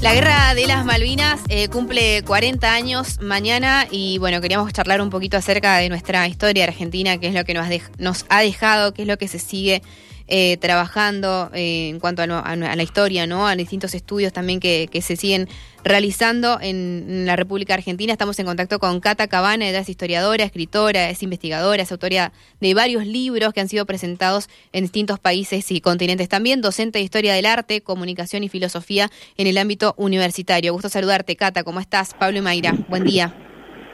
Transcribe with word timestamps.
La 0.00 0.14
guerra 0.14 0.54
de 0.54 0.68
las 0.68 0.84
Malvinas 0.84 1.40
eh, 1.48 1.66
cumple 1.68 2.22
40 2.22 2.72
años 2.72 3.20
mañana 3.20 3.88
y 3.90 4.18
bueno, 4.18 4.40
queríamos 4.40 4.72
charlar 4.72 5.00
un 5.00 5.10
poquito 5.10 5.36
acerca 5.36 5.78
de 5.78 5.88
nuestra 5.88 6.28
historia 6.28 6.64
argentina, 6.64 7.18
qué 7.18 7.26
es 7.26 7.34
lo 7.34 7.44
que 7.44 7.52
nos, 7.52 7.66
nos 7.98 8.24
ha 8.28 8.40
dejado, 8.40 8.94
qué 8.94 9.02
es 9.02 9.08
lo 9.08 9.18
que 9.18 9.26
se 9.26 9.40
sigue 9.40 9.82
eh, 10.30 10.58
trabajando 10.58 11.50
eh, 11.54 11.88
en 11.88 12.00
cuanto 12.00 12.22
a, 12.22 12.26
la 12.26 12.82
historia, 12.82 13.26
¿no? 13.26 13.48
A 13.48 13.56
distintos 13.56 13.94
estudios 13.94 14.30
también 14.32 14.60
que, 14.60 14.88
se 15.00 15.16
siguen 15.16 15.48
realizando 15.84 16.58
en, 16.60 17.24
la 17.24 17.34
República 17.34 17.72
Argentina. 17.72 18.12
Estamos 18.12 18.38
en 18.38 18.44
contacto 18.44 18.78
con 18.78 19.00
Cata 19.00 19.26
Cabana, 19.26 19.66
ella 19.66 19.80
es 19.80 19.88
historiadora, 19.88 20.44
escritora, 20.44 21.08
es 21.08 21.22
investigadora, 21.22 21.82
es 21.82 21.90
autoría 21.92 22.32
de 22.60 22.74
varios 22.74 23.06
libros 23.06 23.54
que 23.54 23.60
han 23.60 23.70
sido 23.70 23.86
presentados 23.86 24.50
en 24.72 24.84
distintos 24.84 25.18
países 25.18 25.70
y 25.72 25.80
continentes. 25.80 26.28
También 26.28 26.60
docente 26.60 26.98
de 26.98 27.04
historia 27.04 27.32
del 27.32 27.46
arte, 27.46 27.80
comunicación 27.80 28.44
y 28.44 28.50
filosofía 28.50 29.10
en 29.38 29.46
el 29.46 29.56
ámbito 29.56 29.94
universitario. 29.96 30.74
Gusto 30.74 30.90
saludarte, 30.90 31.36
Cata, 31.36 31.64
¿cómo 31.64 31.80
estás? 31.80 32.12
Pablo 32.12 32.38
y 32.38 32.42
Mayra, 32.42 32.74
buen 32.88 33.04
día. 33.04 33.34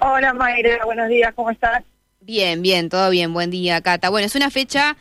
Hola 0.00 0.34
Mayra, 0.34 0.84
buenos 0.84 1.08
días, 1.08 1.32
¿cómo 1.34 1.50
estás? 1.50 1.84
Bien, 2.20 2.60
bien, 2.60 2.88
todo 2.88 3.10
bien, 3.10 3.32
buen 3.32 3.50
día, 3.50 3.80
Cata. 3.82 4.08
Bueno, 4.10 4.26
es 4.26 4.34
una 4.34 4.50
fecha 4.50 4.96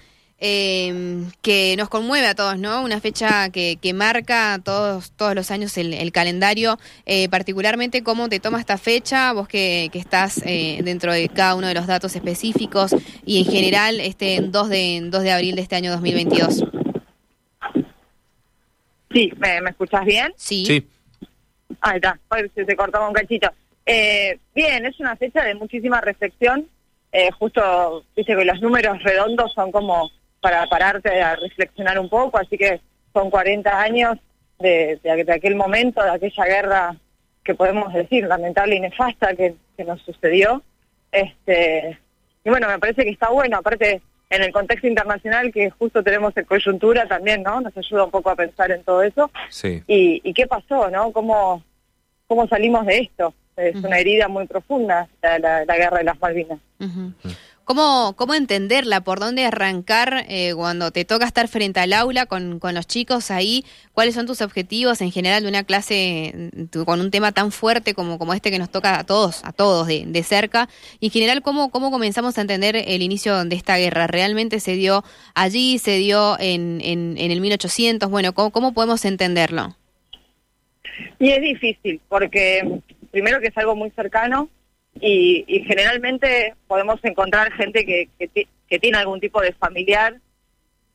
eh, 0.46 1.24
que 1.42 1.74
nos 1.78 1.88
conmueve 1.88 2.28
a 2.28 2.36
todos, 2.36 2.60
¿no? 2.60 2.84
Una 2.84 3.00
fecha 3.00 3.50
que, 3.50 3.78
que 3.82 3.94
marca 3.94 4.60
todos, 4.62 5.12
todos 5.14 5.36
los 5.36 5.50
años 5.52 5.78
el, 5.78 6.12
calendario, 6.12 6.78
eh, 7.06 7.30
particularmente 7.30 8.04
cómo 8.04 8.28
te 8.28 8.42
toma 8.42 8.60
esta 8.60 8.78
fecha, 8.78 9.32
vos 9.32 9.48
que, 9.48 9.88
que 9.94 10.00
estás 10.00 10.44
eh, 10.46 10.82
dentro 10.84 11.14
de 11.14 11.30
cada 11.30 11.56
uno 11.56 11.68
de 11.68 11.74
los 11.74 11.88
datos 11.88 12.14
específicos 12.18 12.94
y 13.26 13.40
en 13.40 13.46
general 13.46 14.02
este 14.02 14.42
2 14.42 14.70
de, 14.70 15.00
2 15.06 15.24
de 15.24 15.32
abril 15.32 15.56
de 15.56 15.62
este 15.62 15.78
año 15.78 15.92
2022. 15.92 16.66
Sí, 19.14 19.32
¿me, 19.38 19.62
me 19.62 19.70
escuchás 19.70 20.04
bien? 20.04 20.34
Sí. 20.36 20.66
sí. 20.66 20.86
Ahí 21.80 21.96
está, 21.96 22.20
se, 22.54 22.66
se 22.66 22.76
cortaba 22.76 23.08
un 23.08 23.14
cachito. 23.14 23.50
Eh, 23.86 24.38
bien, 24.54 24.86
es 24.86 25.00
una 25.00 25.16
fecha 25.16 25.42
de 25.42 25.56
muchísima 25.56 26.02
reflexión. 26.02 26.68
Eh, 27.14 27.30
justo, 27.32 28.04
dice 28.14 28.36
que 28.36 28.44
los 28.44 28.60
números 28.60 29.02
redondos 29.04 29.54
son 29.54 29.72
como 29.72 30.12
para 30.44 30.68
pararte 30.68 31.22
a 31.22 31.38
reflexionar 31.38 31.98
un 31.98 32.10
poco, 32.10 32.38
así 32.38 32.58
que 32.58 32.82
son 33.14 33.30
40 33.30 33.80
años 33.80 34.18
de, 34.60 35.00
aquel 35.34 35.56
momento, 35.56 36.04
de 36.04 36.10
aquella 36.10 36.44
guerra 36.44 36.96
que 37.46 37.56
podemos 37.56 37.94
decir 37.94 38.26
lamentable 38.26 38.76
y 38.76 38.82
nefasta 38.82 39.34
que, 39.36 39.56
nos 39.86 40.02
sucedió. 40.02 40.62
Este, 41.14 41.98
y 42.44 42.50
bueno, 42.50 42.68
me 42.68 42.78
parece 42.78 43.06
que 43.06 43.10
está 43.10 43.30
bueno, 43.30 43.58
aparte 43.58 44.02
en 44.30 44.44
el 44.44 44.52
contexto 44.52 44.86
internacional 44.86 45.52
que 45.54 45.70
justo 45.70 46.04
tenemos 46.04 46.36
en 46.36 46.44
coyuntura 46.44 47.08
también, 47.08 47.42
¿no? 47.42 47.62
Nos 47.62 47.76
ayuda 47.78 48.04
un 48.04 48.12
poco 48.12 48.30
a 48.30 48.36
pensar 48.36 48.70
en 48.72 48.84
todo 48.84 49.02
eso. 49.02 49.32
Sí. 49.50 49.82
Y, 49.88 50.34
qué 50.34 50.46
pasó, 50.46 50.90
¿no? 50.90 51.14
¿Cómo, 51.14 51.64
cómo 52.28 52.48
salimos 52.50 52.86
de 52.86 52.98
esto? 53.00 53.34
Es 53.56 53.76
una 53.76 54.00
herida 54.00 54.28
muy 54.28 54.46
profunda 54.46 55.08
la, 55.22 55.64
guerra 55.78 56.00
de 56.00 56.04
las 56.04 56.20
Malvinas. 56.20 56.60
¿Cómo, 57.66 58.14
¿Cómo 58.18 58.34
entenderla? 58.34 59.02
¿Por 59.02 59.22
dónde 59.22 59.46
arrancar 59.46 60.26
eh, 60.28 60.54
cuando 60.54 60.92
te 60.92 61.06
toca 61.06 61.26
estar 61.26 61.48
frente 61.48 61.80
al 61.80 61.94
aula 61.94 62.26
con, 62.26 62.60
con 62.60 62.76
los 62.76 62.88
chicos 62.88 63.32
ahí? 63.32 63.64
¿Cuáles 63.94 64.16
son 64.16 64.28
tus 64.28 64.42
objetivos 64.42 65.00
en 65.00 65.12
general 65.12 65.44
de 65.44 65.50
una 65.50 65.64
clase 65.64 66.52
mm, 66.54 66.84
con 66.84 67.00
un 67.00 67.10
tema 67.10 67.32
tan 67.32 67.54
fuerte 67.54 67.94
como, 67.94 68.20
como 68.20 68.34
este 68.34 68.52
que 68.52 68.60
nos 68.60 68.70
toca 68.70 69.00
a 69.00 69.06
todos, 69.06 69.46
a 69.46 69.54
todos 69.54 69.88
de, 69.88 70.04
de 70.06 70.24
cerca? 70.24 70.68
Y 71.00 71.06
en 71.06 71.12
general, 71.14 71.42
¿cómo, 71.42 71.72
¿cómo 71.72 71.90
comenzamos 71.90 72.38
a 72.38 72.42
entender 72.42 72.76
el 72.76 73.02
inicio 73.02 73.46
de 73.46 73.56
esta 73.56 73.78
guerra? 73.78 74.08
¿Realmente 74.08 74.60
se 74.60 74.74
dio 74.74 75.06
allí? 75.34 75.80
¿Se 75.80 75.98
dio 75.98 76.38
en, 76.42 76.82
en, 76.82 77.16
en 77.18 77.32
el 77.32 77.40
1800? 77.40 78.10
Bueno, 78.10 78.34
¿cómo, 78.34 78.52
¿cómo 78.52 78.74
podemos 78.74 79.06
entenderlo? 79.06 79.78
Y 81.18 81.30
es 81.30 81.42
difícil, 81.42 82.02
porque 82.10 82.82
primero 83.12 83.40
que 83.40 83.48
es 83.48 83.58
algo 83.58 83.74
muy 83.74 83.90
cercano, 83.92 84.50
y, 85.00 85.64
generalmente 85.68 86.56
podemos 86.68 87.00
encontrar 87.04 87.52
gente 87.54 87.86
que, 87.86 88.10
que, 88.18 88.48
tiene 88.80 88.98
algún 88.98 89.20
tipo 89.20 89.40
de 89.40 89.54
familiar 89.54 90.16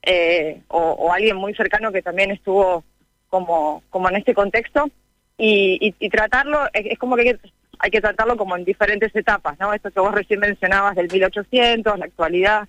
eh, 0.02 0.62
o, 0.68 1.12
alguien 1.12 1.36
muy 1.36 1.54
cercano 1.54 1.92
que 1.92 2.02
también 2.02 2.32
estuvo 2.32 2.84
como, 3.28 3.84
como 3.90 4.08
en 4.08 4.16
este 4.16 4.34
contexto 4.34 4.90
y, 5.36 5.92
tratarlo, 6.10 6.68
es, 6.72 6.98
como 6.98 7.14
que 7.16 7.38
hay, 7.78 7.90
que 7.90 8.00
tratarlo 8.00 8.36
como 8.36 8.56
en 8.56 8.64
diferentes 8.64 9.14
etapas, 9.14 9.58
¿no? 9.60 9.72
Esto 9.72 9.92
que 9.92 10.00
vos 10.00 10.12
recién 10.12 10.40
mencionabas 10.40 10.96
del 10.96 11.10
1800, 11.10 11.98
la 11.98 12.06
actualidad. 12.06 12.68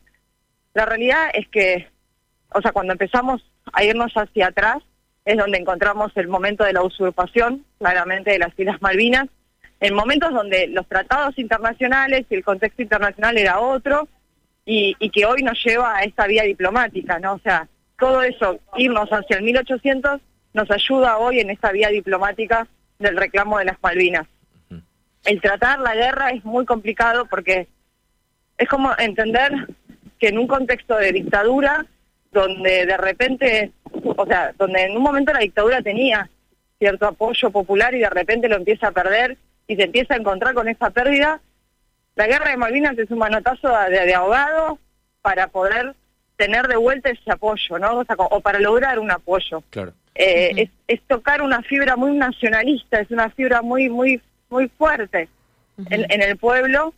La 0.75 0.85
realidad 0.85 1.31
es 1.33 1.47
que, 1.47 1.87
o 2.53 2.61
sea, 2.61 2.71
cuando 2.71 2.93
empezamos 2.93 3.43
a 3.73 3.83
irnos 3.83 4.13
hacia 4.13 4.47
atrás, 4.47 4.83
es 5.25 5.37
donde 5.37 5.57
encontramos 5.57 6.11
el 6.15 6.27
momento 6.27 6.63
de 6.63 6.73
la 6.73 6.83
usurpación, 6.83 7.65
claramente 7.79 8.31
de 8.31 8.39
las 8.39 8.57
Islas 8.57 8.81
Malvinas, 8.81 9.27
en 9.79 9.93
momentos 9.93 10.33
donde 10.33 10.67
los 10.67 10.87
tratados 10.87 11.37
internacionales 11.37 12.25
y 12.29 12.35
el 12.35 12.43
contexto 12.43 12.81
internacional 12.81 13.37
era 13.37 13.59
otro 13.59 14.07
y, 14.65 14.93
que 15.09 15.25
hoy 15.25 15.41
nos 15.41 15.63
lleva 15.63 15.97
a 15.97 16.03
esta 16.03 16.27
vía 16.27 16.43
diplomática, 16.43 17.17
¿no? 17.17 17.33
O 17.33 17.39
sea, 17.39 17.67
todo 17.97 18.21
eso, 18.21 18.59
irnos 18.77 19.09
hacia 19.09 19.37
el 19.37 19.43
1800, 19.43 20.21
nos 20.53 20.69
ayuda 20.69 21.17
hoy 21.17 21.39
en 21.39 21.49
esta 21.49 21.71
vía 21.71 21.89
diplomática 21.89 22.67
del 22.99 23.17
reclamo 23.17 23.57
de 23.57 23.65
las 23.65 23.81
Malvinas. 23.81 24.27
El 25.25 25.41
tratar 25.41 25.79
la 25.79 25.95
guerra 25.95 26.29
es 26.29 26.45
muy 26.45 26.65
complicado 26.65 27.25
porque 27.25 27.67
es 28.57 28.69
como 28.69 28.91
entender 28.97 29.67
que 30.19 30.27
en 30.27 30.37
un 30.37 30.47
contexto 30.47 30.97
de 30.97 31.13
dictadura, 31.13 31.85
donde 32.31 32.85
de 32.85 32.97
repente, 32.97 33.71
o 33.91 34.25
sea, 34.25 34.53
donde 34.57 34.83
en 34.83 34.95
un 34.95 35.01
momento 35.01 35.33
la 35.33 35.39
dictadura 35.39 35.81
tenía 35.81 36.29
cierto 36.77 37.07
apoyo 37.07 37.49
popular 37.49 37.93
y 37.95 37.99
de 37.99 38.09
repente 38.09 38.49
lo 38.49 38.55
empieza 38.55 38.87
a 38.87 38.91
perder 38.91 39.37
y 39.69 39.75
se 39.75 39.83
empieza 39.83 40.15
a 40.15 40.17
encontrar 40.17 40.55
con 40.55 40.67
esa 40.67 40.89
pérdida, 40.89 41.39
la 42.15 42.27
guerra 42.27 42.49
de 42.49 42.57
Malvinas 42.57 42.97
es 42.97 43.09
un 43.11 43.19
manotazo 43.19 43.69
de, 43.89 44.15
ahogado 44.15 44.79
para 45.21 45.47
poder 45.47 45.93
tener 46.37 46.67
de 46.67 46.75
vuelta 46.75 47.11
ese 47.11 47.31
apoyo, 47.31 47.77
¿no? 47.77 48.03
O, 48.17 48.39
para 48.41 48.59
lograr 48.59 48.97
un 48.97 49.11
apoyo. 49.11 49.61
Claro. 49.69 49.93
Eh, 50.15 50.69
es, 50.87 51.01
tocar 51.03 51.43
una 51.43 51.61
fibra 51.61 51.95
muy 51.95 52.17
nacionalista, 52.17 52.99
es 52.99 53.11
una 53.11 53.29
fibra 53.29 53.61
muy, 53.61 53.89
muy, 53.89 54.19
muy 54.49 54.69
fuerte 54.69 55.29
en, 55.91 56.21
el 56.21 56.35
pueblo, 56.37 56.95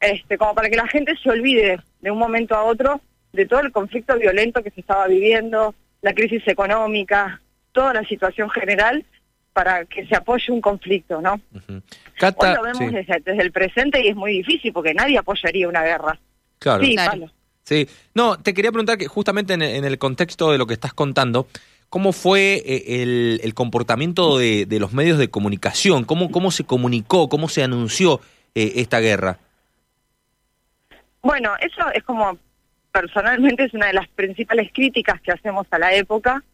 este, 0.00 0.38
como 0.38 0.54
para 0.54 0.70
que 0.70 0.76
la 0.76 0.88
gente 0.88 1.14
se 1.22 1.28
olvide 1.28 1.78
de 2.00 2.10
un 2.10 2.18
momento 2.18 2.56
a 2.56 2.64
otro 2.64 3.02
de 3.32 3.44
todo 3.46 3.60
el 3.60 3.70
conflicto 3.70 4.18
violento 4.18 4.62
que 4.62 4.70
se 4.70 4.80
estaba 4.80 5.06
viviendo, 5.08 5.74
la 6.00 6.14
crisis 6.14 6.42
económica, 6.48 7.42
toda 7.72 7.92
la 7.92 8.04
situación 8.04 8.48
general, 8.48 9.04
para 9.54 9.86
que 9.86 10.04
se 10.06 10.16
apoye 10.16 10.52
un 10.52 10.60
conflicto, 10.60 11.22
¿no? 11.22 11.40
Hoy 11.68 12.54
lo 12.54 12.62
vemos 12.62 12.92
desde, 12.92 13.22
el 13.24 13.52
presente 13.52 14.04
y 14.04 14.08
es 14.08 14.16
muy 14.16 14.32
difícil 14.32 14.72
porque 14.72 14.92
nadie 14.92 15.16
apoyaría 15.16 15.68
una 15.68 15.82
guerra. 15.82 16.18
Claro. 16.58 16.84
Sí, 16.84 16.96
Sí, 17.62 17.88
no, 18.12 18.38
te 18.38 18.52
quería 18.52 18.70
preguntar 18.70 18.98
que 18.98 19.06
justamente 19.06 19.54
en, 19.54 19.62
el 19.62 19.98
contexto 19.98 20.52
de 20.52 20.58
lo 20.58 20.66
que 20.66 20.74
estás 20.74 20.92
contando, 20.92 21.48
¿cómo 21.88 22.12
fue 22.12 22.62
eh, 22.66 23.38
el, 23.42 23.54
comportamiento 23.54 24.36
de, 24.36 24.66
los 24.78 24.92
medios 24.92 25.18
de 25.18 25.30
comunicación? 25.30 26.04
¿Cómo, 26.04 26.30
cómo 26.30 26.50
se 26.50 26.64
comunicó, 26.64 27.30
cómo 27.30 27.48
se 27.48 27.62
anunció 27.62 28.20
eh, 28.54 28.72
esta 28.76 29.00
guerra? 29.00 29.38
Bueno, 31.22 31.54
eso 31.58 31.90
es 31.94 32.02
como, 32.02 32.36
personalmente 32.92 33.64
es 33.64 33.72
una 33.72 33.86
de 33.86 33.94
las 33.94 34.08
principales 34.08 34.70
críticas 34.70 35.22
que 35.22 35.32
hacemos 35.32 35.66
a 35.70 35.78
la 35.78 35.94
época, 35.94 36.44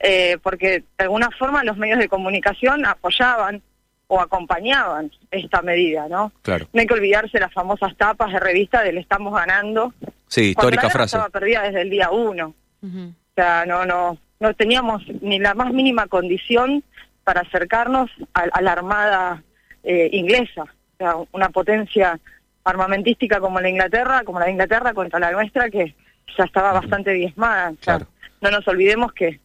eh, 0.00 0.38
porque 0.42 0.84
de 0.98 1.04
alguna 1.04 1.30
forma 1.38 1.62
los 1.62 1.76
medios 1.76 1.98
de 1.98 2.08
comunicación 2.08 2.86
apoyaban 2.86 3.62
o 4.06 4.20
acompañaban 4.20 5.12
esta 5.30 5.62
medida, 5.62 6.08
¿no? 6.08 6.32
Claro. 6.42 6.66
No 6.72 6.80
hay 6.80 6.86
que 6.86 6.94
olvidarse 6.94 7.38
las 7.38 7.52
famosas 7.52 7.96
tapas 7.96 8.32
de 8.32 8.40
revista 8.40 8.82
del 8.82 8.98
estamos 8.98 9.32
ganando. 9.32 9.94
Sí, 10.26 10.50
histórica 10.50 10.90
frase. 10.90 11.16
Estaba 11.16 11.28
perdida 11.28 11.62
desde 11.62 11.82
el 11.82 11.90
día 11.90 12.10
uno. 12.10 12.54
O 12.82 13.34
sea, 13.34 13.64
no, 13.66 13.84
no, 13.84 14.18
no 14.40 14.54
teníamos 14.54 15.02
ni 15.20 15.38
la 15.38 15.54
más 15.54 15.72
mínima 15.72 16.06
condición 16.06 16.82
para 17.22 17.42
acercarnos 17.42 18.10
a, 18.32 18.60
la 18.60 18.72
armada 18.72 19.42
eh, 19.84 20.08
inglesa, 20.12 20.62
o 20.62 20.96
sea, 20.98 21.14
una 21.32 21.50
potencia 21.50 22.18
armamentística 22.64 23.38
como 23.38 23.60
la 23.60 23.68
Inglaterra, 23.68 24.22
como 24.24 24.40
la 24.40 24.46
de 24.46 24.52
Inglaterra 24.52 24.94
contra 24.94 25.20
la 25.20 25.30
nuestra, 25.30 25.70
que 25.70 25.94
ya 26.36 26.44
estaba 26.44 26.72
bastante 26.72 27.12
diezmada. 27.12 27.74
claro. 27.80 28.06
No 28.40 28.50
nos 28.50 28.66
olvidemos 28.66 29.12
que 29.12 29.38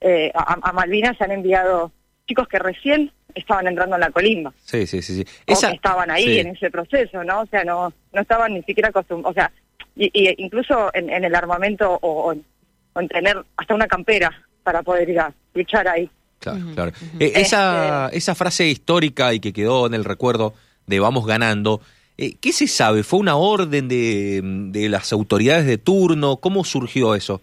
eh, 0.00 0.30
a, 0.34 0.72
Malvinas 0.72 1.16
se 1.16 1.24
han 1.24 1.32
enviado 1.32 1.92
chicos 2.26 2.46
que 2.48 2.58
recién 2.58 3.10
estaban 3.34 3.66
entrando 3.66 3.96
en 3.96 4.00
la 4.00 4.10
colimba. 4.10 4.52
Sí, 4.64 4.86
sí, 4.86 5.02
sí. 5.02 5.24
sí. 5.24 5.26
estaban 5.46 6.10
ahí 6.10 6.38
en 6.38 6.48
ese 6.48 6.70
proceso, 6.70 7.24
¿no? 7.24 7.40
O 7.40 7.46
sea, 7.46 7.64
no, 7.64 7.92
no 8.12 8.20
estaban 8.20 8.54
ni 8.54 8.62
siquiera 8.62 8.90
acostumbrados, 8.90 9.32
o 9.32 9.34
sea, 9.34 9.50
y, 9.96 10.42
incluso 10.42 10.90
en, 10.94 11.24
el 11.24 11.34
armamento 11.34 11.98
o, 12.00 12.32
en 12.32 13.08
tener 13.08 13.42
hasta 13.56 13.74
una 13.74 13.86
campera 13.86 14.30
para 14.62 14.82
poder 14.82 15.08
ir 15.08 15.20
a 15.20 15.32
luchar 15.54 15.88
ahí. 15.88 16.10
Claro, 16.40 16.60
claro. 16.74 16.92
Eh, 17.18 17.32
esa, 17.34 18.06
este 18.06 18.18
esa 18.18 18.34
frase 18.34 18.68
histórica 18.68 19.34
y 19.34 19.40
que 19.40 19.52
quedó 19.52 19.86
en 19.86 19.94
el 19.94 20.04
recuerdo 20.04 20.54
de 20.86 21.00
vamos 21.00 21.26
ganando, 21.26 21.80
eh, 22.16 22.36
¿qué 22.40 22.52
se 22.52 22.68
sabe? 22.68 23.02
¿Fue 23.02 23.18
una 23.18 23.36
orden 23.36 23.88
de, 23.88 24.40
de 24.42 24.88
las 24.88 25.12
autoridades 25.12 25.66
de 25.66 25.78
turno? 25.78 26.36
¿Cómo 26.36 26.64
surgió 26.64 27.14
eso? 27.14 27.40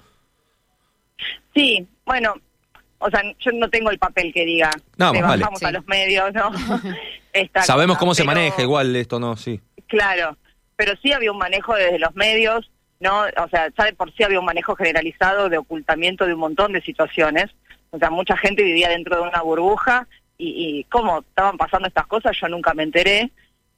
Sí, 1.53 1.87
bueno, 2.05 2.35
o 3.05 3.09
sea, 3.09 3.21
yo 3.39 3.51
no 3.51 3.69
tengo 3.69 3.91
el 3.91 3.99
papel 3.99 4.33
que 4.33 4.45
diga, 4.45 4.71
no, 4.97 5.13
vamos 5.13 5.61
a 5.63 5.71
los 5.71 5.85
medios, 5.85 6.33
¿no? 6.33 6.51
Sabemos 7.63 7.97
cómo 7.97 8.15
se 8.15 8.23
maneja 8.23 8.63
igual 8.63 8.95
esto, 8.95 9.19
¿no? 9.19 9.37
Sí. 9.37 9.61
Claro, 9.87 10.37
pero 10.75 10.93
sí 11.01 11.13
había 11.13 11.31
un 11.31 11.37
manejo 11.37 11.75
desde 11.75 11.99
los 11.99 12.15
medios, 12.15 12.71
¿no? 12.99 13.25
O 13.37 13.47
sea, 13.49 13.69
sabe 13.77 13.93
por 13.93 14.11
sí 14.13 14.23
había 14.23 14.39
un 14.39 14.45
manejo 14.45 14.75
generalizado 14.75 15.49
de 15.49 15.59
ocultamiento 15.59 16.25
de 16.25 16.33
un 16.33 16.39
montón 16.39 16.73
de 16.73 16.81
situaciones. 16.81 17.51
O 17.91 17.99
sea, 17.99 18.09
mucha 18.09 18.35
gente 18.37 18.63
vivía 18.63 18.89
dentro 18.89 19.17
de 19.17 19.21
una 19.21 19.41
burbuja 19.41 20.07
y, 20.37 20.79
y 20.79 20.83
cómo 20.85 21.19
estaban 21.19 21.57
pasando 21.57 21.87
estas 21.87 22.07
cosas 22.07 22.35
yo 22.41 22.47
nunca 22.47 22.73
me 22.73 22.83
enteré. 22.83 23.31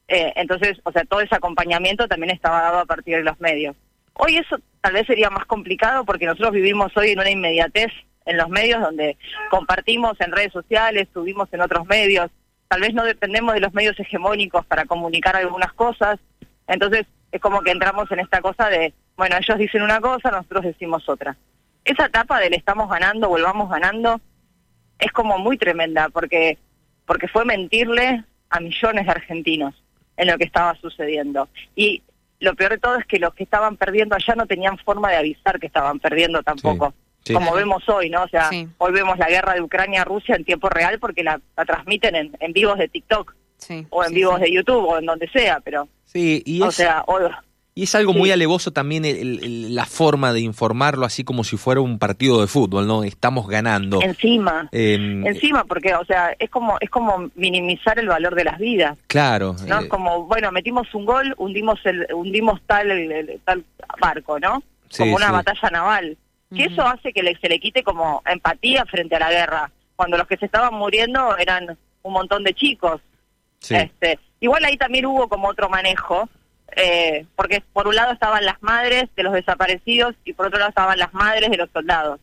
Eh, 0.08 0.32
entonces, 0.36 0.78
o 0.84 0.92
sea, 0.92 1.04
todo 1.04 1.20
ese 1.20 1.34
acompañamiento 1.34 2.08
también 2.08 2.30
estaba 2.30 2.62
dado 2.62 2.78
a 2.78 2.86
partir 2.86 3.16
de 3.16 3.24
los 3.24 3.38
medios. 3.40 3.76
Hoy 4.14 4.38
eso 4.38 4.56
tal 4.80 4.94
vez 4.94 5.06
sería 5.06 5.28
más 5.28 5.44
complicado 5.44 6.04
porque 6.04 6.26
nosotros 6.26 6.52
vivimos 6.52 6.96
hoy 6.96 7.10
en 7.10 7.20
una 7.20 7.30
inmediatez 7.30 7.92
en 8.28 8.36
los 8.36 8.48
medios 8.48 8.80
donde 8.80 9.16
compartimos 9.50 10.20
en 10.20 10.32
redes 10.32 10.52
sociales, 10.52 11.08
subimos 11.12 11.48
en 11.52 11.62
otros 11.62 11.86
medios, 11.86 12.30
tal 12.68 12.82
vez 12.82 12.92
no 12.92 13.04
dependemos 13.04 13.54
de 13.54 13.60
los 13.60 13.72
medios 13.72 13.98
hegemónicos 13.98 14.66
para 14.66 14.84
comunicar 14.84 15.34
algunas 15.34 15.72
cosas, 15.72 16.20
entonces 16.66 17.06
es 17.32 17.40
como 17.40 17.62
que 17.62 17.70
entramos 17.70 18.10
en 18.10 18.20
esta 18.20 18.40
cosa 18.42 18.68
de, 18.68 18.92
bueno, 19.16 19.36
ellos 19.36 19.58
dicen 19.58 19.82
una 19.82 20.00
cosa, 20.00 20.30
nosotros 20.30 20.64
decimos 20.64 21.08
otra. 21.08 21.36
Esa 21.84 22.06
etapa 22.06 22.38
del 22.38 22.52
estamos 22.52 22.90
ganando, 22.90 23.28
volvamos 23.30 23.70
ganando, 23.70 24.20
es 24.98 25.10
como 25.12 25.38
muy 25.38 25.56
tremenda 25.56 26.08
porque 26.10 26.58
porque 27.06 27.26
fue 27.26 27.46
mentirle 27.46 28.22
a 28.50 28.60
millones 28.60 29.06
de 29.06 29.10
argentinos 29.10 29.74
en 30.18 30.28
lo 30.28 30.36
que 30.36 30.44
estaba 30.44 30.74
sucediendo. 30.74 31.48
Y 31.74 32.02
lo 32.38 32.54
peor 32.54 32.72
de 32.72 32.78
todo 32.78 32.96
es 32.96 33.06
que 33.06 33.18
los 33.18 33.32
que 33.34 33.44
estaban 33.44 33.78
perdiendo 33.78 34.14
allá 34.14 34.34
no 34.34 34.46
tenían 34.46 34.76
forma 34.76 35.10
de 35.10 35.16
avisar 35.16 35.58
que 35.58 35.66
estaban 35.66 35.98
perdiendo 36.00 36.42
tampoco. 36.42 36.92
Como 37.32 37.52
vemos 37.54 37.88
hoy, 37.88 38.10
¿no? 38.10 38.22
O 38.22 38.28
sea, 38.28 38.50
hoy 38.78 38.92
vemos 38.92 39.18
la 39.18 39.28
guerra 39.28 39.54
de 39.54 39.62
Ucrania-Rusia 39.62 40.36
en 40.36 40.44
tiempo 40.44 40.68
real 40.68 40.98
porque 40.98 41.22
la, 41.22 41.40
transmiten 41.66 42.16
en, 42.16 42.36
en, 42.40 42.52
vivos 42.52 42.78
de 42.78 42.88
TikTok 42.88 43.34
o 43.90 44.04
en 44.04 44.14
vivos 44.14 44.40
de 44.40 44.52
YouTube 44.52 44.84
o 44.84 44.98
en 44.98 45.06
donde 45.06 45.28
sea, 45.28 45.60
pero... 45.60 45.88
Sí, 46.04 46.42
y 46.46 46.62
o 46.62 46.70
sea, 46.70 47.04
y 47.78 47.84
es 47.84 47.94
algo 47.94 48.12
muy 48.12 48.32
alevoso 48.32 48.72
también 48.72 49.04
la 49.72 49.86
forma 49.86 50.32
de 50.32 50.40
informarlo, 50.40 51.06
así 51.06 51.22
como 51.22 51.44
si 51.44 51.56
fuera 51.56 51.80
un 51.80 52.00
partido 52.00 52.40
de 52.40 52.48
fútbol, 52.48 52.88
¿no? 52.88 53.04
Estamos 53.04 53.46
ganando. 53.46 54.02
Encima, 54.02 54.68
em, 54.72 55.24
encima, 55.24 55.62
porque, 55.62 55.94
o 55.94 56.04
sea, 56.04 56.34
es 56.40 56.50
como 56.50 56.76
es 56.80 56.90
como 56.90 57.30
minimizar 57.36 57.96
el 58.00 58.08
valor 58.08 58.34
de 58.34 58.42
las 58.42 58.58
vidas. 58.58 58.98
Claro. 59.06 59.54
¿no? 59.68 59.82
Eh, 59.82 59.88
como, 59.88 60.24
bueno, 60.24 60.50
metimos 60.50 60.92
un 60.92 61.04
gol, 61.04 61.36
hundimos 61.38 61.78
el 61.84 62.04
hundimos 62.12 62.60
tal 62.66 62.90
el, 62.90 63.40
tal 63.44 63.62
barco, 64.00 64.40
¿no? 64.40 64.60
como 64.96 65.14
una 65.14 65.30
batalla 65.30 65.70
naval. 65.70 66.16
Que 66.54 66.64
eso 66.64 66.82
hace 66.82 67.12
que 67.12 67.20
se 67.40 67.48
le 67.48 67.60
quite 67.60 67.82
como 67.82 68.22
empatía 68.24 68.86
frente 68.86 69.16
a 69.16 69.20
la 69.20 69.30
guerra, 69.30 69.70
cuando 69.96 70.16
los 70.16 70.26
que 70.26 70.38
se 70.38 70.46
estaban 70.46 70.74
muriendo 70.74 71.36
eran 71.36 71.76
un 72.02 72.12
montón 72.12 72.44
de 72.44 72.54
chicos. 72.54 73.00
Este, 73.68 74.18
igual 74.40 74.64
ahí 74.64 74.76
también 74.76 75.06
hubo 75.06 75.28
como 75.28 75.48
otro 75.48 75.68
manejo, 75.68 76.28
eh, 76.76 77.26
porque 77.36 77.62
por 77.72 77.88
un 77.88 77.96
lado 77.96 78.12
estaban 78.12 78.44
las 78.44 78.62
madres 78.62 79.04
de 79.16 79.22
los 79.22 79.32
desaparecidos 79.32 80.14
y 80.24 80.32
por 80.32 80.46
otro 80.46 80.58
lado 80.58 80.70
estaban 80.70 80.98
las 80.98 81.12
madres 81.12 81.50
de 81.50 81.56
los 81.56 81.70
soldados. 81.70 82.20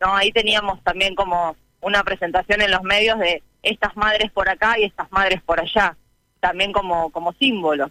No, 0.00 0.16
ahí 0.16 0.32
teníamos 0.32 0.82
también 0.82 1.14
como 1.14 1.56
una 1.80 2.02
presentación 2.02 2.62
en 2.62 2.70
los 2.70 2.82
medios 2.82 3.18
de 3.18 3.42
estas 3.62 3.96
madres 3.96 4.32
por 4.32 4.48
acá 4.48 4.78
y 4.78 4.84
estas 4.84 5.12
madres 5.12 5.42
por 5.42 5.60
allá, 5.60 5.96
también 6.40 6.72
como 6.72 7.10
como 7.10 7.32
símbolos. 7.34 7.90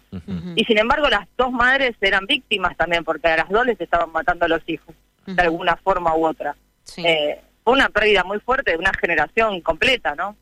Y 0.56 0.64
sin 0.64 0.78
embargo 0.78 1.08
las 1.08 1.26
dos 1.38 1.52
madres 1.52 1.96
eran 2.00 2.26
víctimas 2.26 2.76
también 2.76 3.04
porque 3.04 3.28
a 3.28 3.36
las 3.36 3.48
dos 3.48 3.64
les 3.64 3.80
estaban 3.80 4.10
matando 4.10 4.44
a 4.46 4.48
los 4.48 4.62
hijos 4.66 4.94
de 5.34 5.42
alguna 5.42 5.76
forma 5.76 6.14
u 6.14 6.26
otra. 6.26 6.56
Eh, 6.96 7.40
fue 7.62 7.72
una 7.74 7.88
pérdida 7.88 8.24
muy 8.24 8.40
fuerte 8.40 8.72
de 8.72 8.76
una 8.76 8.92
generación 8.92 9.60
completa, 9.60 10.14
¿no? 10.14 10.36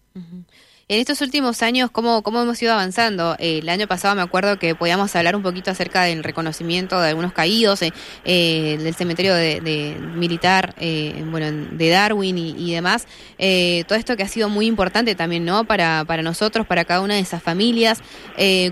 En 0.91 1.01
estos 1.01 1.21
últimos 1.21 1.63
años, 1.63 1.91
¿cómo, 1.91 2.23
cómo 2.23 2.41
hemos 2.41 2.63
ido 2.63 2.73
avanzando? 2.73 3.37
Eh, 3.39 3.59
el 3.59 3.69
año 3.69 3.87
pasado 3.87 4.15
me 4.15 4.23
acuerdo 4.23 4.59
que 4.59 4.75
podíamos 4.75 5.15
hablar 5.15 5.37
un 5.37 5.43
poquito 5.43 5.71
acerca 5.71 6.05
del 6.05 6.25
reconocimiento 6.25 6.99
de 6.99 7.11
algunos 7.11 7.35
caídos, 7.35 7.83
eh, 7.83 7.93
eh 8.25 8.79
del 8.81 8.95
cementerio 8.95 9.35
de, 9.35 9.99
militar, 10.15 10.75
eh, 10.81 11.23
bueno, 11.27 11.69
de 11.73 11.91
Darwin 11.91 12.39
y, 12.39 12.73
demás. 12.73 13.07
todo 13.87 13.99
esto 13.99 14.17
que 14.17 14.23
ha 14.23 14.29
sido 14.29 14.49
muy 14.49 14.65
importante 14.65 15.15
también, 15.15 15.45
¿no? 15.45 15.65
Para, 15.65 16.07
para 16.07 16.23
nosotros, 16.23 16.67
para 16.67 16.87
cada 16.87 17.03
una 17.03 17.17
de 17.17 17.21
esas 17.21 17.43
familias. 17.43 18.01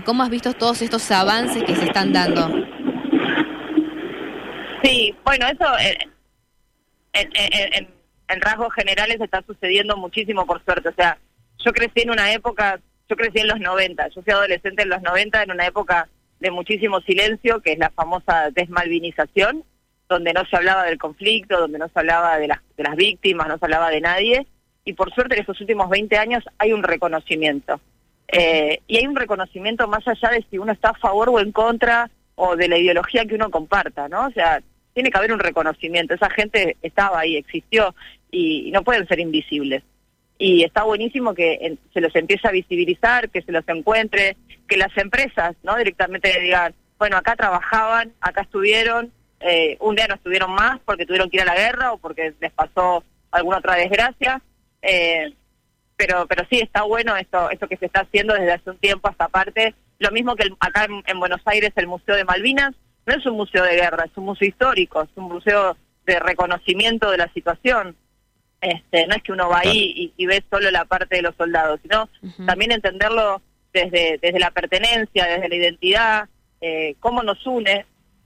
¿Cómo 0.03 0.23
has 0.23 0.31
visto 0.31 0.53
todos 0.53 0.81
estos 0.81 1.11
avances 1.11 1.63
que 1.65 1.75
se 1.75 1.85
están 1.85 2.13
dando? 2.13 2.49
Sí, 4.83 5.15
bueno, 5.23 5.47
eso 5.47 5.65
en, 7.13 7.29
en, 8.27 8.41
rasgos 8.41 8.73
generales 8.73 9.19
está 9.19 9.41
sucediendo 9.43 9.97
muchísimo, 9.97 10.45
por 10.45 10.63
suerte. 10.63 10.89
O 10.89 10.93
sea, 10.93 11.17
yo 11.59 11.71
crecí 11.71 12.01
en 12.01 12.11
una 12.11 12.31
época, 12.33 12.79
yo 13.09 13.15
crecí 13.15 13.39
en 13.39 13.47
los 13.47 13.59
90, 13.59 14.09
yo 14.09 14.21
fui 14.21 14.33
adolescente 14.33 14.83
en 14.83 14.89
los 14.89 15.01
90, 15.01 15.43
en 15.43 15.51
una 15.51 15.65
época 15.65 16.07
de 16.39 16.51
muchísimo 16.51 17.01
silencio, 17.01 17.61
que 17.61 17.73
es 17.73 17.79
la 17.79 17.89
famosa 17.89 18.51
desmalvinización, 18.51 19.63
donde 20.07 20.33
no 20.33 20.45
se 20.45 20.55
hablaba 20.55 20.83
del 20.83 20.97
conflicto, 20.97 21.59
donde 21.59 21.79
no 21.79 21.87
se 21.87 21.99
hablaba 21.99 22.37
de 22.37 22.47
las, 22.47 22.59
de 22.77 22.83
las 22.83 22.95
víctimas, 22.95 23.47
no 23.47 23.57
se 23.57 23.65
hablaba 23.65 23.89
de 23.89 24.01
nadie, 24.01 24.47
y 24.85 24.93
por 24.93 25.13
suerte 25.13 25.35
en 25.35 25.41
estos 25.41 25.59
últimos 25.59 25.89
20 25.89 26.17
años 26.17 26.43
hay 26.57 26.73
un 26.73 26.83
reconocimiento. 26.83 27.81
Eh, 28.29 28.81
y 28.87 28.97
hay 28.97 29.07
un 29.07 29.15
reconocimiento 29.15 29.87
más 29.87 30.05
allá 30.07 30.29
de 30.29 30.45
si 30.49 30.57
uno 30.57 30.73
está 30.73 30.89
a 30.89 30.97
favor 30.97 31.29
o 31.29 31.39
en 31.39 31.51
contra 31.51 32.09
o 32.37 32.55
de 32.55 32.67
la 32.67 32.77
ideología 32.77 33.25
que 33.25 33.35
uno 33.35 33.51
comparta, 33.51 34.07
¿no? 34.07 34.27
O 34.27 34.31
sea, 34.31 34.61
tiene 34.93 35.11
que 35.11 35.17
haber 35.17 35.33
un 35.33 35.39
reconocimiento. 35.39 36.13
Esa 36.13 36.29
gente 36.29 36.77
estaba 36.81 37.19
ahí, 37.19 37.35
existió 37.35 37.93
y 38.31 38.71
no 38.71 38.83
pueden 38.83 39.07
ser 39.07 39.19
invisibles 39.19 39.83
y 40.39 40.63
está 40.63 40.83
buenísimo 40.83 41.33
que 41.33 41.77
se 41.93 42.01
los 42.01 42.15
empiece 42.15 42.47
a 42.47 42.51
visibilizar, 42.51 43.29
que 43.29 43.41
se 43.41 43.51
los 43.51 43.67
encuentre, 43.67 44.37
que 44.67 44.77
las 44.77 44.95
empresas 44.97 45.55
no 45.63 45.75
directamente 45.75 46.39
digan, 46.39 46.73
bueno, 46.99 47.17
acá 47.17 47.35
trabajaban, 47.35 48.13
acá 48.21 48.41
estuvieron, 48.41 49.11
eh, 49.39 49.77
un 49.79 49.95
día 49.95 50.07
no 50.07 50.15
estuvieron 50.15 50.51
más 50.51 50.79
porque 50.85 51.05
tuvieron 51.05 51.29
que 51.29 51.37
ir 51.37 51.41
a 51.43 51.45
la 51.45 51.55
guerra 51.55 51.93
o 51.93 51.97
porque 51.97 52.33
les 52.39 52.51
pasó 52.51 53.03
alguna 53.31 53.57
otra 53.57 53.75
desgracia, 53.75 54.41
eh, 54.81 55.33
pero 55.95 56.27
pero 56.27 56.45
sí 56.49 56.59
está 56.59 56.83
bueno 56.83 57.15
esto 57.15 57.49
esto 57.49 57.67
que 57.67 57.77
se 57.77 57.87
está 57.87 58.01
haciendo 58.01 58.35
desde 58.35 58.53
hace 58.53 58.69
un 58.69 58.77
tiempo 58.77 59.09
hasta 59.09 59.27
parte, 59.27 59.73
lo 59.99 60.11
mismo 60.11 60.35
que 60.35 60.49
acá 60.59 60.85
en, 60.85 61.03
en 61.05 61.19
Buenos 61.19 61.41
Aires 61.45 61.71
el 61.75 61.87
Museo 61.87 62.15
de 62.15 62.25
Malvinas, 62.25 62.73
no 63.05 63.13
es 63.13 63.25
un 63.25 63.37
museo 63.37 63.63
de 63.63 63.75
guerra, 63.75 64.05
es 64.05 64.17
un 64.17 64.25
museo 64.25 64.47
histórico, 64.47 65.01
es 65.01 65.09
un 65.15 65.25
museo 65.25 65.77
de 66.05 66.19
reconocimiento 66.19 67.09
de 67.11 67.17
la 67.17 67.31
situación 67.33 67.95
este, 68.61 69.05
no 69.07 69.15
es 69.15 69.23
que 69.23 69.31
uno 69.31 69.49
va 69.49 69.59
ahí 69.59 70.13
y, 70.17 70.25
ve 70.25 70.43
solo 70.49 70.71
la 70.71 70.85
parte 70.85 71.17
de 71.17 71.21
los 71.21 71.35
soldados, 71.35 71.79
sino 71.81 72.09
también 72.45 72.71
entenderlo 72.71 73.41
desde, 73.71 74.17
desde 74.21 74.39
la 74.39 74.51
pertenencia, 74.51 75.25
desde 75.25 75.49
la 75.49 75.55
identidad, 75.55 76.29
eh, 76.61 76.95
cómo 76.99 77.21
nos 77.21 77.45
une 77.45 77.85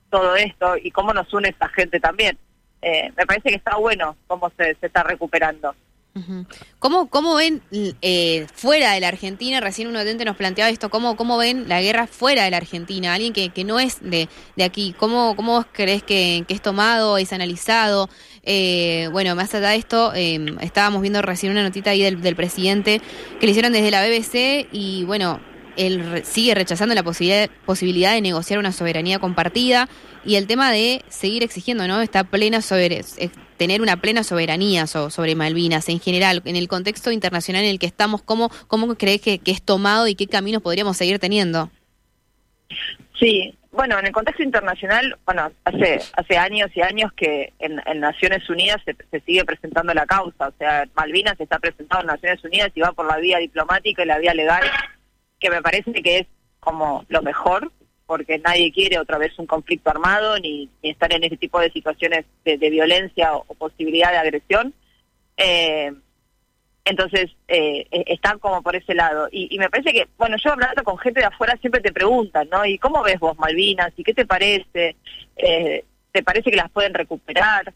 todo 0.10 0.36
esto 0.36 0.78
y 0.78 0.92
cómo 0.92 1.14
nos 1.14 1.34
une 1.34 1.50
esa 1.50 1.68
gente 1.70 2.00
también. 2.00 2.38
Eh, 2.82 3.12
me 3.18 3.26
parece 3.26 3.50
que 3.50 3.56
está 3.56 3.76
bueno 3.76 4.16
cómo 4.28 4.52
se, 4.58 4.76
se 4.76 4.88
está 4.88 5.04
recuperando. 5.04 5.76
¿Cómo, 6.80 7.10
¿Cómo, 7.10 7.36
ven 7.36 7.62
eh, 8.02 8.46
fuera 8.54 8.92
de 8.92 9.00
la 9.00 9.08
Argentina? 9.08 9.62
Recién 9.62 9.88
un 9.88 9.96
oyente 9.96 10.26
nos 10.26 10.36
planteaba 10.36 10.70
esto, 10.70 10.90
¿cómo, 10.90 11.16
cómo 11.16 11.38
ven 11.38 11.70
la 11.70 11.82
guerra 11.82 12.06
fuera 12.06 12.44
de 12.44 12.52
la 12.52 12.58
Argentina? 12.58 13.14
Alguien 13.14 13.32
que, 13.32 13.50
que 13.50 13.64
no 13.64 13.80
es 13.80 14.02
de, 14.02 14.28
de 14.58 14.64
aquí, 14.64 14.94
¿cómo, 14.98 15.36
cómo 15.38 15.66
crees 15.72 16.04
que, 16.04 16.44
que 16.48 16.54
es 16.54 16.62
tomado, 16.62 17.18
es 17.18 17.32
analizado? 17.32 18.10
Eh, 18.44 19.08
bueno, 19.12 19.36
más 19.36 19.56
allá 19.56 19.70
de 19.70 19.78
esto, 19.78 20.14
em, 20.14 20.58
estábamos 20.60 21.02
viendo 21.02 21.22
recién 21.22 21.54
una 21.54 21.64
notita 21.64 21.92
ahí 21.92 22.02
del, 22.02 22.22
del 22.22 22.36
presidente 22.36 23.02
que 23.40 23.46
le 23.46 23.52
hicieron 23.52 23.72
desde 23.72 23.92
la 23.92 24.02
BBC 24.06 24.68
y 24.72 25.06
bueno, 25.06 25.40
él 25.78 26.24
sigue 26.26 26.54
rechazando 26.56 26.94
la 26.94 27.04
posibilidad, 27.04 27.50
posibilidad 27.66 28.14
de 28.14 28.22
negociar 28.22 28.60
una 28.60 28.74
soberanía 28.74 29.20
compartida 29.20 29.88
y 30.26 30.36
el 30.36 30.48
tema 30.48 30.72
de 30.72 31.04
seguir 31.10 31.44
exigiendo, 31.44 31.88
¿no? 31.88 32.02
Esta 32.02 32.24
plena 32.24 32.62
sobre, 32.62 33.04
tener 33.62 33.84
una 33.84 33.98
plena 33.98 34.24
soberanía 34.24 34.88
sobre 34.88 35.36
Malvinas 35.36 35.88
en 35.88 36.00
general, 36.00 36.42
en 36.46 36.56
el 36.56 36.68
contexto 36.68 37.12
internacional 37.12 37.64
en 37.64 37.70
el 37.70 37.78
que 37.78 37.86
estamos, 37.86 38.24
¿cómo, 38.24 38.50
cómo 38.66 38.96
crees 38.96 39.22
que, 39.22 39.40
es 39.46 39.62
tomado 39.62 40.08
y 40.08 40.16
qué 40.16 40.26
caminos 40.26 40.64
podríamos 40.64 40.98
seguir 40.98 41.20
teniendo? 41.20 41.70
Sí, 43.20 43.56
bueno, 43.72 44.00
en 44.00 44.08
el 44.08 44.14
contexto 44.14 44.42
internacional, 44.42 45.16
bueno, 45.28 45.52
hace 45.64 46.00
hace 46.14 46.38
años 46.40 46.72
y 46.74 46.82
años 46.82 47.14
que 47.14 47.54
en, 47.60 48.00
Naciones 48.00 48.50
Unidas 48.50 48.82
se, 48.84 48.96
se, 49.12 49.20
sigue 49.20 49.46
presentando 49.46 49.94
la 49.94 50.08
causa, 50.08 50.48
o 50.48 50.54
sea, 50.58 50.88
Malvinas 50.96 51.40
está 51.40 51.60
presentado 51.60 52.02
en 52.02 52.08
Naciones 52.08 52.44
Unidas 52.44 52.72
y 52.74 52.82
va 52.82 52.94
por 52.94 53.06
la 53.06 53.18
vía 53.18 53.38
diplomática 53.38 54.02
y 54.02 54.08
la 54.08 54.18
vía 54.18 54.34
legal 54.34 54.64
que 55.40 55.52
me 55.52 55.62
parece 55.62 55.94
que 56.02 56.18
es 56.18 56.28
como 56.60 57.06
lo 57.10 57.22
mejor, 57.22 57.72
porque 58.12 58.40
nadie 58.40 58.74
quiere 58.74 59.00
otra 59.00 59.18
vez 59.18 59.32
un 59.40 59.48
conflicto 59.48 59.90
armado 59.90 60.38
ni, 60.38 60.70
estar 60.82 61.14
en 61.14 61.24
ese 61.24 61.38
tipo 61.38 61.62
de 61.62 61.72
situaciones 61.72 62.26
de, 62.44 62.58
violencia 62.58 63.34
o, 63.34 63.46
posibilidad 63.54 64.12
de 64.12 64.18
agresión. 64.18 64.74
Eh, 65.38 65.94
entonces, 66.84 67.32
eh, 67.48 67.88
e, 67.90 68.04
está 68.08 68.38
como 68.38 68.62
por 68.62 68.76
ese 68.76 68.96
lado. 68.96 69.30
Y, 69.32 69.58
me 69.58 69.70
parece 69.70 69.94
que, 69.94 70.10
bueno, 70.18 70.36
yo 70.44 70.52
hablando 70.52 70.84
con 70.84 70.98
gente 70.98 71.22
de 71.22 71.28
afuera 71.28 71.56
siempre 71.62 71.80
te 71.80 71.94
preguntan, 71.94 72.50
¿no? 72.52 72.66
¿Y 72.66 72.78
cómo 72.80 73.02
ves 73.02 73.18
vos 73.18 73.40
Malvinas? 73.40 73.94
¿Y 73.96 74.04
qué 74.04 74.14
te 74.14 74.26
parece? 74.26 74.98
Eh, 75.38 75.86
¿Te 76.12 76.22
parece 76.22 76.52
que 76.52 76.58
las 76.58 76.70
pueden 76.70 76.94
recuperar? 76.94 77.74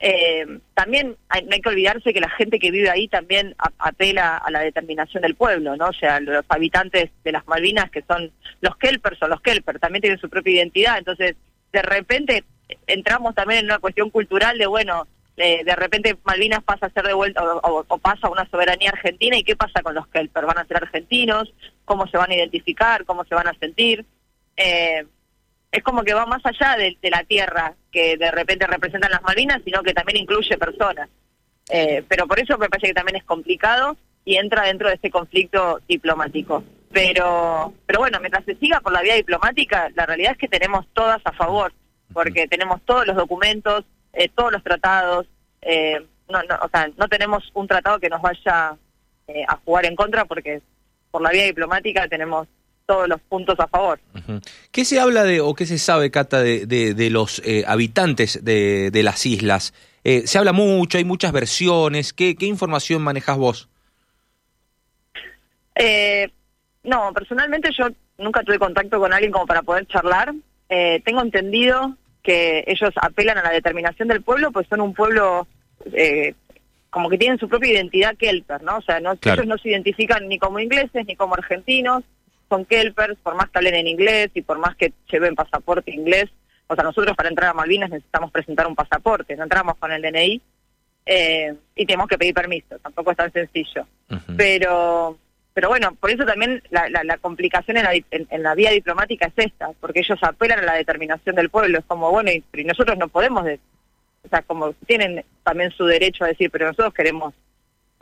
Eh, 0.00 0.60
también 0.74 1.16
no 1.28 1.54
hay 1.54 1.60
que 1.60 1.68
olvidarse 1.68 2.12
que 2.12 2.20
la 2.20 2.30
gente 2.30 2.60
que 2.60 2.70
vive 2.70 2.88
ahí 2.88 3.08
también 3.08 3.56
apela 3.78 4.36
a 4.36 4.50
la 4.50 4.60
determinación 4.60 5.22
del 5.22 5.34
pueblo, 5.34 5.76
¿no? 5.76 5.88
O 5.88 5.92
sea, 5.92 6.20
los 6.20 6.44
habitantes 6.48 7.10
de 7.24 7.32
las 7.32 7.46
Malvinas, 7.48 7.90
que 7.90 8.04
son 8.06 8.30
los 8.60 8.76
Kelpers 8.76 9.20
o 9.22 9.28
los 9.28 9.40
Kelper, 9.40 9.80
también 9.80 10.02
tienen 10.02 10.20
su 10.20 10.30
propia 10.30 10.54
identidad. 10.54 10.98
Entonces, 10.98 11.34
de 11.72 11.82
repente 11.82 12.44
entramos 12.86 13.34
también 13.34 13.60
en 13.60 13.66
una 13.66 13.80
cuestión 13.80 14.10
cultural 14.10 14.56
de, 14.58 14.66
bueno, 14.66 15.06
de 15.36 15.76
repente 15.76 16.16
Malvinas 16.24 16.62
pasa 16.64 16.86
a 16.86 16.90
ser 16.90 17.06
de 17.06 17.12
vuelta 17.12 17.42
o, 17.44 17.98
pasa 17.98 18.26
a 18.26 18.30
una 18.30 18.48
soberanía 18.50 18.90
argentina 18.90 19.36
y 19.36 19.44
qué 19.44 19.56
pasa 19.56 19.82
con 19.82 19.94
los 19.94 20.06
Kelper, 20.08 20.46
van 20.46 20.58
a 20.58 20.66
ser 20.66 20.78
argentinos, 20.78 21.52
cómo 21.84 22.06
se 22.08 22.16
van 22.16 22.30
a 22.30 22.34
identificar, 22.34 23.04
cómo 23.04 23.24
se 23.24 23.34
van 23.34 23.48
a 23.48 23.54
sentir. 23.54 24.04
Eh, 24.56 25.04
es 25.70 25.82
como 25.82 26.02
que 26.02 26.14
va 26.14 26.26
más 26.26 26.44
allá 26.44 26.76
de, 26.76 26.96
la 27.10 27.24
tierra 27.24 27.74
que 27.92 28.16
de 28.16 28.30
repente 28.30 28.66
representan 28.66 29.10
las 29.10 29.22
Malvinas, 29.22 29.60
sino 29.64 29.82
que 29.82 29.92
también 29.92 30.22
incluye 30.22 30.56
personas. 30.56 31.08
Eh, 31.70 32.02
pero 32.08 32.26
por 32.26 32.40
eso 32.40 32.56
me 32.56 32.68
parece 32.68 32.88
que 32.88 32.94
también 32.94 33.16
es 33.16 33.24
complicado 33.24 33.96
y 34.24 34.36
entra 34.36 34.64
dentro 34.64 34.88
de 34.88 34.94
ese 34.94 35.10
conflicto 35.10 35.80
diplomático. 35.86 36.64
Pero, 36.90 37.74
pero 37.84 37.98
bueno, 37.98 38.18
mientras 38.20 38.44
se 38.46 38.56
siga 38.56 38.80
por 38.80 38.92
la 38.92 39.02
vía 39.02 39.14
diplomática, 39.14 39.90
la 39.94 40.06
realidad 40.06 40.32
es 40.32 40.38
que 40.38 40.48
tenemos 40.48 40.86
todas 40.94 41.20
a 41.24 41.32
favor, 41.32 41.72
porque 42.14 42.48
tenemos 42.48 42.80
todos 42.86 43.06
los 43.06 43.16
documentos, 43.16 43.84
eh, 44.14 44.30
todos 44.34 44.52
los 44.52 44.64
tratados, 44.64 45.26
eh, 45.60 46.02
no, 46.30 46.42
no, 46.44 46.58
o 46.62 46.68
sea, 46.70 46.88
no 46.96 47.08
tenemos 47.08 47.50
un 47.52 47.68
tratado 47.68 47.98
que 47.98 48.08
nos 48.08 48.22
vaya 48.22 48.76
a 49.46 49.56
jugar 49.62 49.84
en 49.84 49.94
contra, 49.94 50.24
porque 50.24 50.62
por 51.10 51.20
la 51.20 51.30
vía 51.30 51.44
diplomática 51.44 52.08
tenemos 52.08 52.48
todos 52.88 53.06
los 53.06 53.20
puntos 53.20 53.60
a 53.60 53.68
favor. 53.68 54.00
¿Qué 54.72 54.86
se 54.86 54.98
habla 54.98 55.22
de, 55.22 55.42
o 55.42 55.54
qué 55.54 55.66
se 55.66 55.76
sabe, 55.76 56.10
Cata, 56.10 56.40
de, 56.40 56.64
de, 56.66 57.10
los 57.10 57.42
eh, 57.44 57.62
habitantes 57.66 58.42
de, 58.42 58.90
de, 58.90 59.02
las 59.02 59.26
islas? 59.26 59.74
Eh, 60.04 60.26
se 60.26 60.38
habla 60.38 60.52
mucho, 60.52 60.96
hay 60.96 61.04
muchas 61.04 61.32
versiones. 61.32 62.14
¿Qué, 62.14 62.34
qué 62.34 62.46
información 62.46 63.02
manejas 63.02 63.36
vos? 63.36 63.68
Eh, 65.74 66.30
no, 66.84 67.12
personalmente 67.12 67.68
yo 67.76 67.88
nunca 68.16 68.42
tuve 68.42 68.58
contacto 68.58 68.98
con 68.98 69.12
alguien 69.12 69.32
como 69.32 69.46
para 69.46 69.60
poder 69.60 69.86
charlar. 69.86 70.32
tengo 70.68 71.20
entendido 71.20 71.94
que 72.22 72.64
ellos 72.66 72.90
apelan 72.96 73.36
a 73.36 73.42
la 73.42 73.50
determinación 73.50 74.08
del 74.08 74.22
pueblo, 74.22 74.50
pues 74.50 74.66
son 74.66 74.80
un 74.80 74.94
pueblo 74.94 75.46
como 76.88 77.10
que 77.10 77.18
tienen 77.18 77.38
su 77.38 77.50
propia 77.50 77.72
identidad 77.72 78.16
kelper, 78.16 78.62
¿no? 78.62 78.78
O 78.78 78.82
sea, 78.82 78.98
no, 78.98 79.12
ellos 79.12 79.46
no 79.46 79.58
se 79.58 79.68
identifican 79.68 80.26
ni 80.26 80.38
como 80.38 80.58
ingleses 80.58 81.04
ni 81.06 81.16
como 81.16 81.34
argentinos, 81.34 82.02
son 82.48 82.64
kelpers, 82.64 83.16
por 83.22 83.34
más 83.34 83.50
que 83.50 83.58
hablen 83.58 83.74
en 83.74 83.88
inglés 83.88 84.30
y 84.34 84.42
por 84.42 84.58
más 84.58 84.76
que 84.76 84.92
lleven 85.10 85.34
pasaporte 85.34 85.90
inglés, 85.90 86.30
o 86.66 86.74
sea, 86.74 86.84
nosotros 86.84 87.16
para 87.16 87.28
entrar 87.28 87.50
a 87.50 87.54
Malvinas 87.54 87.90
necesitamos 87.90 88.30
presentar 88.30 88.66
un 88.66 88.76
pasaporte, 88.76 89.36
no 89.36 89.44
entramos 89.44 89.76
con 89.76 89.90
el 89.90 90.02
DNI 90.02 90.40
eh, 91.06 91.54
y 91.74 91.86
tenemos 91.86 92.08
que 92.08 92.18
pedir 92.18 92.34
permiso, 92.34 92.78
tampoco 92.78 93.10
es 93.10 93.16
tan 93.16 93.32
sencillo. 93.32 93.86
Pero 94.36 95.18
pero 95.58 95.70
bueno, 95.70 95.92
por 95.98 96.08
eso 96.08 96.24
también 96.24 96.62
la, 96.70 96.88
la, 96.88 97.18
complicación 97.18 97.78
en 97.78 97.82
la, 97.82 97.92
en, 97.92 98.42
la, 98.44 98.54
vía 98.54 98.70
diplomática 98.70 99.26
es 99.26 99.46
esta, 99.46 99.70
porque 99.80 99.98
ellos 99.98 100.16
apelan 100.22 100.60
a 100.60 100.62
la 100.62 100.74
determinación 100.74 101.34
del 101.34 101.50
pueblo, 101.50 101.80
es 101.80 101.84
como, 101.84 102.12
bueno, 102.12 102.30
y, 102.30 102.44
nosotros 102.62 102.96
no 102.96 103.08
podemos, 103.08 103.42
o 103.42 104.28
sea, 104.28 104.42
como 104.42 104.72
tienen 104.86 105.24
también 105.42 105.72
su 105.72 105.84
derecho 105.84 106.22
a 106.22 106.28
decir, 106.28 106.48
pero 106.52 106.68
nosotros 106.68 106.94
queremos 106.94 107.34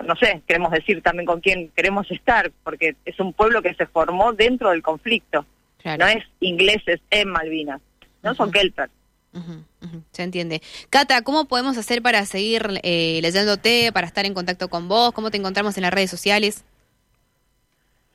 no 0.05 0.15
sé, 0.17 0.43
queremos 0.47 0.71
decir 0.71 1.03
también 1.03 1.27
con 1.27 1.41
quién 1.41 1.71
queremos 1.75 2.11
estar, 2.11 2.51
porque 2.63 2.97
es 3.05 3.19
un 3.19 3.33
pueblo 3.33 3.63
que 3.63 3.75
se 3.75 3.87
formó 3.87 4.33
dentro 4.33 4.71
del 4.71 4.83
conflicto. 4.83 5.47
No 5.85 6.07
es 6.07 6.25
ingleses 6.41 7.01
en 7.11 7.29
Malvinas, 7.29 7.81
no 8.23 8.35
son 8.35 8.51
kelper. 8.51 8.91
Se 10.13 10.23
entiende. 10.23 10.63
Cata, 10.91 11.23
¿cómo 11.23 11.45
podemos 11.45 11.77
hacer 11.77 12.03
para 12.03 12.25
seguir 12.25 12.81
eh, 12.83 13.21
leyéndote, 13.23 13.93
para 13.93 14.07
estar 14.07 14.25
en 14.27 14.35
contacto 14.35 14.69
con 14.69 14.89
vos? 14.89 15.13
¿Cómo 15.13 15.31
te 15.31 15.37
encontramos 15.37 15.77
en 15.77 15.83
las 15.83 15.93
redes 15.93 16.11
sociales? 16.11 16.65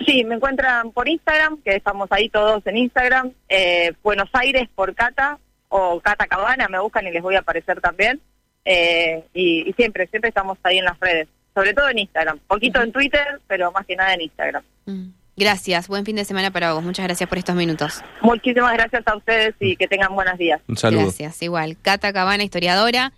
Sí, 0.06 0.24
me 0.24 0.36
encuentran 0.36 0.92
por 0.92 1.08
Instagram, 1.08 1.62
que 1.62 1.76
estamos 1.76 2.12
ahí 2.12 2.28
todos 2.28 2.66
en 2.66 2.78
Instagram. 2.78 3.32
Eh, 3.48 3.94
Buenos 4.04 4.30
Aires 4.34 4.68
por 4.74 4.96
Cata 4.96 5.38
o 5.70 6.02
Cata 6.02 6.28
Cabana, 6.28 6.68
me 6.68 6.80
buscan 6.80 7.08
y 7.08 7.12
les 7.12 7.22
voy 7.22 7.36
a 7.36 7.40
aparecer 7.40 7.80
también. 7.80 8.20
Eh, 8.66 9.24
y 9.34 9.72
siempre, 9.74 10.08
siempre 10.08 10.30
estamos 10.30 10.58
ahí 10.64 10.80
en 10.80 10.86
las 10.86 11.00
redes 11.00 11.28
sobre 11.54 11.74
todo 11.74 11.90
en 11.90 12.00
Instagram. 12.00 12.40
Poquito 12.48 12.82
en 12.82 12.92
Twitter, 12.92 13.42
pero 13.48 13.72
más 13.72 13.86
que 13.86 13.96
nada 13.96 14.14
en 14.14 14.22
Instagram. 14.22 14.64
Mm. 14.86 15.10
Gracias, 15.38 15.88
buen 15.88 16.06
fin 16.06 16.16
de 16.16 16.26
semana 16.26 16.52
para 16.52 16.74
vos. 16.74 16.84
Muchas 16.84 17.06
gracias 17.06 17.28
por 17.28 17.38
estos 17.38 17.56
minutos. 17.56 18.04
Muchísimas 18.22 18.74
gracias 18.74 19.02
a 19.08 19.16
ustedes 19.16 19.56
y 19.60 19.76
que 19.76 19.88
tengan 19.88 20.14
buenos 20.14 20.38
días. 20.38 20.62
Un 20.68 20.78
saludo. 20.78 21.04
Gracias, 21.04 21.42
igual. 21.42 21.78
Cata 21.82 22.14
Cabana, 22.14 22.44
historiadora. 22.44 23.14